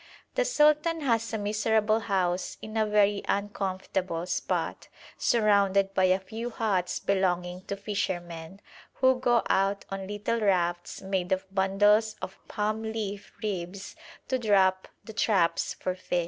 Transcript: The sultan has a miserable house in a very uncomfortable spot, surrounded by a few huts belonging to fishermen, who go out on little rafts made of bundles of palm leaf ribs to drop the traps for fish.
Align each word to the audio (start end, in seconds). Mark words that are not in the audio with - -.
The 0.33 0.45
sultan 0.45 1.01
has 1.01 1.31
a 1.31 1.37
miserable 1.37 1.99
house 1.99 2.57
in 2.59 2.75
a 2.75 2.87
very 2.87 3.21
uncomfortable 3.27 4.25
spot, 4.25 4.87
surrounded 5.15 5.93
by 5.93 6.05
a 6.05 6.17
few 6.17 6.49
huts 6.49 6.97
belonging 6.97 7.65
to 7.65 7.75
fishermen, 7.77 8.61
who 8.93 9.19
go 9.19 9.43
out 9.47 9.85
on 9.91 10.07
little 10.07 10.39
rafts 10.39 11.03
made 11.03 11.31
of 11.31 11.45
bundles 11.53 12.15
of 12.19 12.39
palm 12.47 12.81
leaf 12.81 13.31
ribs 13.43 13.95
to 14.27 14.39
drop 14.39 14.87
the 15.03 15.13
traps 15.13 15.75
for 15.75 15.93
fish. 15.93 16.19